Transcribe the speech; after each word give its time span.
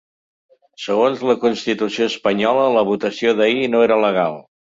Segons 0.85 1.21
la 1.31 1.35
constitució 1.43 2.07
espanyola, 2.13 2.65
la 2.79 2.85
votació 2.89 3.37
d’ahir 3.43 3.71
no 3.77 3.85
era 3.91 4.01
legal. 4.09 4.43